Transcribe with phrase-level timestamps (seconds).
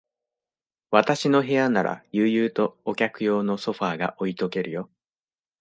[0.89, 4.89] 私の部屋なら、悠々とお客用のソファーが置いとけるよ。